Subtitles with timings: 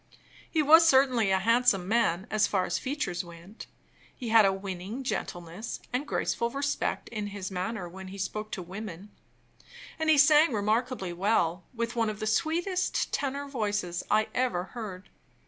[0.49, 3.67] He was certainly a handsome man as far as features went;
[4.15, 8.63] he had a winning gentleness and graceful respect in his manner when he spoke to
[8.63, 9.11] women;
[9.99, 15.11] and he sang remarkably well, with one of the sweetest tenor voices I ever heard.